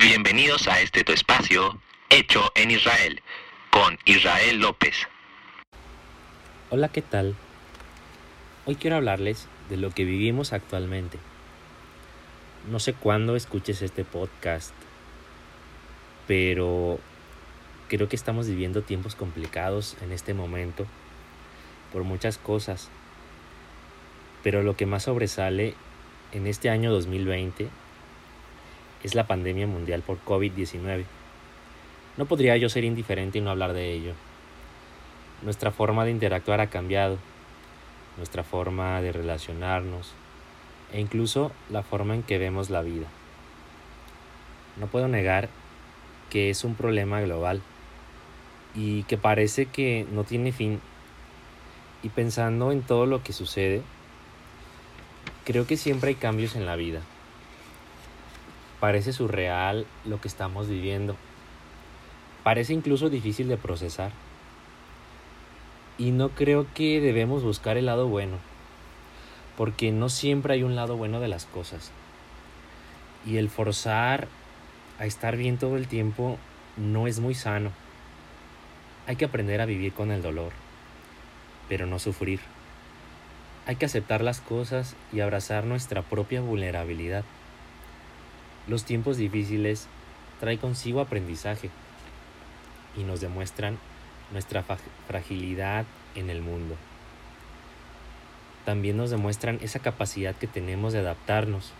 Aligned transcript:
Bienvenidos 0.00 0.66
a 0.66 0.80
este 0.80 1.04
tu 1.04 1.12
espacio, 1.12 1.78
Hecho 2.08 2.50
en 2.54 2.70
Israel, 2.70 3.20
con 3.70 3.98
Israel 4.06 4.58
López. 4.58 5.06
Hola, 6.70 6.88
¿qué 6.88 7.02
tal? 7.02 7.36
Hoy 8.64 8.76
quiero 8.76 8.96
hablarles 8.96 9.46
de 9.68 9.76
lo 9.76 9.90
que 9.90 10.06
vivimos 10.06 10.54
actualmente. 10.54 11.18
No 12.70 12.78
sé 12.78 12.94
cuándo 12.94 13.36
escuches 13.36 13.82
este 13.82 14.04
podcast, 14.04 14.72
pero 16.26 16.98
creo 17.88 18.08
que 18.08 18.16
estamos 18.16 18.48
viviendo 18.48 18.80
tiempos 18.80 19.14
complicados 19.14 19.98
en 20.00 20.12
este 20.12 20.32
momento 20.32 20.86
por 21.92 22.04
muchas 22.04 22.38
cosas. 22.38 22.88
Pero 24.42 24.62
lo 24.62 24.78
que 24.78 24.86
más 24.86 25.02
sobresale 25.02 25.74
en 26.32 26.46
este 26.46 26.70
año 26.70 26.90
2020 26.90 27.68
es 29.02 29.14
la 29.14 29.26
pandemia 29.26 29.66
mundial 29.66 30.02
por 30.02 30.18
COVID-19. 30.24 31.04
No 32.16 32.26
podría 32.26 32.56
yo 32.56 32.68
ser 32.68 32.84
indiferente 32.84 33.38
y 33.38 33.40
no 33.40 33.50
hablar 33.50 33.72
de 33.72 33.92
ello. 33.92 34.12
Nuestra 35.42 35.70
forma 35.70 36.04
de 36.04 36.10
interactuar 36.10 36.60
ha 36.60 36.68
cambiado, 36.68 37.18
nuestra 38.16 38.44
forma 38.44 39.00
de 39.00 39.12
relacionarnos 39.12 40.12
e 40.92 41.00
incluso 41.00 41.52
la 41.70 41.82
forma 41.82 42.14
en 42.14 42.22
que 42.22 42.38
vemos 42.38 42.68
la 42.68 42.82
vida. 42.82 43.06
No 44.76 44.86
puedo 44.86 45.08
negar 45.08 45.48
que 46.28 46.50
es 46.50 46.64
un 46.64 46.74
problema 46.74 47.20
global 47.20 47.62
y 48.74 49.02
que 49.04 49.16
parece 49.16 49.66
que 49.66 50.06
no 50.12 50.24
tiene 50.24 50.52
fin. 50.52 50.80
Y 52.02 52.08
pensando 52.08 52.72
en 52.72 52.82
todo 52.82 53.06
lo 53.06 53.22
que 53.22 53.32
sucede, 53.32 53.82
creo 55.44 55.66
que 55.66 55.76
siempre 55.76 56.10
hay 56.10 56.14
cambios 56.14 56.54
en 56.56 56.66
la 56.66 56.76
vida. 56.76 57.00
Parece 58.80 59.12
surreal 59.12 59.86
lo 60.06 60.22
que 60.22 60.28
estamos 60.28 60.66
viviendo. 60.66 61.14
Parece 62.42 62.72
incluso 62.72 63.10
difícil 63.10 63.46
de 63.48 63.58
procesar. 63.58 64.10
Y 65.98 66.12
no 66.12 66.30
creo 66.30 66.66
que 66.72 67.02
debemos 67.02 67.42
buscar 67.42 67.76
el 67.76 67.84
lado 67.86 68.08
bueno, 68.08 68.38
porque 69.58 69.92
no 69.92 70.08
siempre 70.08 70.54
hay 70.54 70.62
un 70.62 70.76
lado 70.76 70.96
bueno 70.96 71.20
de 71.20 71.28
las 71.28 71.44
cosas. 71.44 71.92
Y 73.26 73.36
el 73.36 73.50
forzar 73.50 74.28
a 74.98 75.04
estar 75.04 75.36
bien 75.36 75.58
todo 75.58 75.76
el 75.76 75.86
tiempo 75.86 76.38
no 76.78 77.06
es 77.06 77.20
muy 77.20 77.34
sano. 77.34 77.72
Hay 79.06 79.16
que 79.16 79.26
aprender 79.26 79.60
a 79.60 79.66
vivir 79.66 79.92
con 79.92 80.10
el 80.10 80.22
dolor, 80.22 80.52
pero 81.68 81.84
no 81.84 81.98
sufrir. 81.98 82.40
Hay 83.66 83.76
que 83.76 83.84
aceptar 83.84 84.22
las 84.22 84.40
cosas 84.40 84.96
y 85.12 85.20
abrazar 85.20 85.64
nuestra 85.64 86.00
propia 86.00 86.40
vulnerabilidad. 86.40 87.24
Los 88.70 88.84
tiempos 88.84 89.16
difíciles 89.16 89.88
traen 90.38 90.58
consigo 90.58 91.00
aprendizaje 91.00 91.70
y 92.96 93.02
nos 93.02 93.20
demuestran 93.20 93.80
nuestra 94.30 94.64
fragilidad 95.08 95.86
en 96.14 96.30
el 96.30 96.40
mundo. 96.40 96.76
También 98.64 98.96
nos 98.96 99.10
demuestran 99.10 99.58
esa 99.60 99.80
capacidad 99.80 100.36
que 100.36 100.46
tenemos 100.46 100.92
de 100.92 101.00
adaptarnos. 101.00 101.72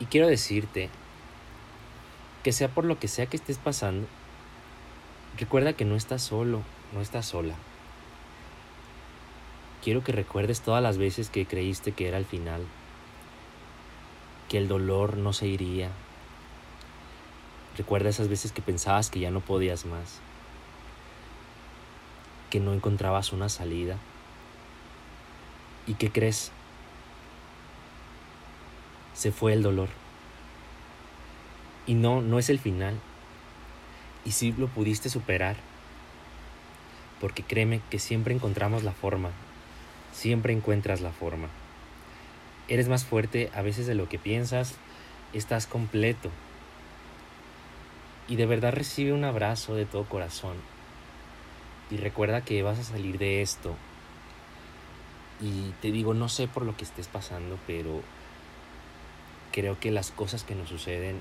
Y 0.00 0.06
quiero 0.06 0.26
decirte 0.26 0.90
que 2.42 2.50
sea 2.50 2.66
por 2.66 2.84
lo 2.84 2.98
que 2.98 3.06
sea 3.06 3.26
que 3.26 3.36
estés 3.36 3.58
pasando, 3.58 4.08
recuerda 5.38 5.72
que 5.72 5.84
no 5.84 5.94
estás 5.94 6.20
solo, 6.20 6.62
no 6.92 7.00
estás 7.00 7.26
sola. 7.26 7.54
Quiero 9.84 10.02
que 10.02 10.10
recuerdes 10.10 10.62
todas 10.62 10.82
las 10.82 10.98
veces 10.98 11.30
que 11.30 11.46
creíste 11.46 11.92
que 11.92 12.08
era 12.08 12.18
el 12.18 12.24
final, 12.24 12.62
que 14.48 14.58
el 14.58 14.68
dolor 14.68 15.16
no 15.16 15.32
se 15.32 15.46
iría. 15.46 15.90
Recuerda 17.76 18.08
esas 18.08 18.28
veces 18.28 18.50
que 18.50 18.62
pensabas 18.62 19.10
que 19.10 19.20
ya 19.20 19.30
no 19.30 19.40
podías 19.40 19.84
más, 19.84 20.18
que 22.50 22.58
no 22.58 22.72
encontrabas 22.72 23.32
una 23.32 23.48
salida. 23.48 23.96
¿Y 25.86 25.94
qué 25.94 26.10
crees? 26.10 26.50
Se 29.14 29.32
fue 29.32 29.52
el 29.52 29.62
dolor. 29.62 29.88
Y 31.86 31.94
no, 31.94 32.20
no 32.20 32.38
es 32.38 32.50
el 32.50 32.58
final. 32.58 32.98
Y 34.24 34.32
sí 34.32 34.54
lo 34.58 34.68
pudiste 34.68 35.08
superar. 35.08 35.56
Porque 37.20 37.42
créeme 37.42 37.80
que 37.90 37.98
siempre 37.98 38.34
encontramos 38.34 38.82
la 38.82 38.92
forma. 38.92 39.30
Siempre 40.12 40.52
encuentras 40.52 41.00
la 41.00 41.10
forma. 41.10 41.48
Eres 42.68 42.88
más 42.88 43.04
fuerte 43.04 43.50
a 43.54 43.62
veces 43.62 43.86
de 43.86 43.94
lo 43.94 44.08
que 44.08 44.18
piensas. 44.18 44.74
Estás 45.32 45.66
completo. 45.66 46.30
Y 48.28 48.36
de 48.36 48.44
verdad 48.44 48.72
recibe 48.72 49.12
un 49.12 49.24
abrazo 49.24 49.74
de 49.74 49.86
todo 49.86 50.04
corazón. 50.04 50.56
Y 51.90 51.96
recuerda 51.96 52.42
que 52.42 52.62
vas 52.62 52.78
a 52.78 52.84
salir 52.84 53.16
de 53.16 53.40
esto. 53.40 53.74
Y 55.40 55.70
te 55.80 55.90
digo, 55.90 56.12
no 56.12 56.28
sé 56.28 56.46
por 56.46 56.64
lo 56.64 56.76
que 56.76 56.84
estés 56.84 57.08
pasando, 57.08 57.58
pero 57.66 58.02
creo 59.52 59.80
que 59.80 59.90
las 59.90 60.10
cosas 60.10 60.44
que 60.44 60.54
nos 60.54 60.68
suceden 60.68 61.20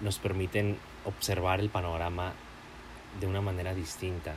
nos 0.00 0.18
permiten 0.18 0.78
observar 1.04 1.60
el 1.60 1.68
panorama 1.68 2.32
de 3.20 3.26
una 3.26 3.42
manera 3.42 3.74
distinta. 3.74 4.34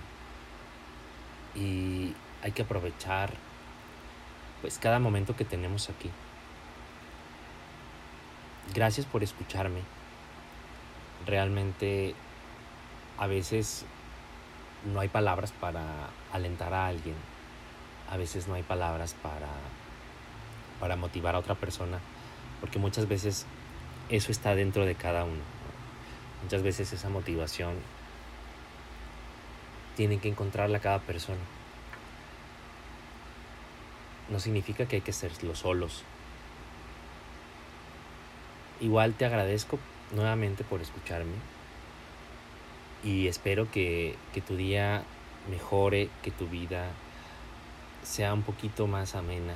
Y 1.55 2.13
hay 2.41 2.51
que 2.51 2.63
aprovechar 2.63 3.33
pues 4.61 4.77
cada 4.77 4.99
momento 4.99 5.35
que 5.35 5.43
tenemos 5.43 5.89
aquí. 5.89 6.09
Gracias 8.73 9.05
por 9.05 9.23
escucharme. 9.23 9.81
Realmente 11.25 12.15
a 13.17 13.27
veces 13.27 13.85
no 14.85 14.99
hay 14.99 15.09
palabras 15.09 15.51
para 15.51 15.83
alentar 16.31 16.73
a 16.73 16.87
alguien. 16.87 17.15
A 18.09 18.17
veces 18.17 18.47
no 18.47 18.53
hay 18.53 18.63
palabras 18.63 19.15
para 19.21 19.49
para 20.79 20.95
motivar 20.95 21.35
a 21.35 21.39
otra 21.39 21.53
persona, 21.53 21.99
porque 22.59 22.79
muchas 22.79 23.07
veces 23.07 23.45
eso 24.09 24.31
está 24.31 24.55
dentro 24.55 24.83
de 24.83 24.95
cada 24.95 25.25
uno. 25.25 25.43
Muchas 26.41 26.63
veces 26.63 26.91
esa 26.91 27.07
motivación 27.07 27.75
tiene 29.95 30.17
que 30.17 30.29
encontrarla 30.29 30.79
cada 30.79 30.97
persona 30.97 31.60
no 34.31 34.39
significa 34.39 34.87
que 34.87 34.97
hay 34.97 35.01
que 35.01 35.13
los 35.43 35.59
solos. 35.59 36.03
Igual 38.79 39.13
te 39.13 39.25
agradezco 39.25 39.77
nuevamente 40.11 40.63
por 40.63 40.81
escucharme 40.81 41.35
y 43.03 43.27
espero 43.27 43.69
que, 43.69 44.15
que 44.33 44.41
tu 44.41 44.55
día 44.55 45.03
mejore, 45.49 46.09
que 46.23 46.31
tu 46.31 46.47
vida 46.47 46.87
sea 48.03 48.33
un 48.33 48.41
poquito 48.41 48.87
más 48.87 49.15
amena. 49.15 49.53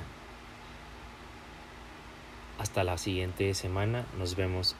Hasta 2.58 2.84
la 2.84 2.98
siguiente 2.98 3.52
semana, 3.54 4.06
nos 4.18 4.36
vemos 4.36 4.76